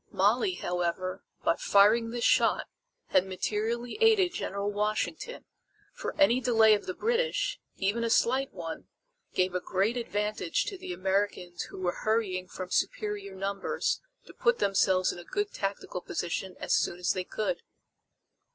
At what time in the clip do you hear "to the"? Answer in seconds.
10.63-10.91